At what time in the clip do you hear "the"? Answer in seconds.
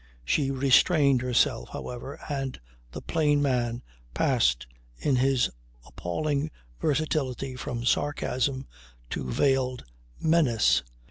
2.91-3.03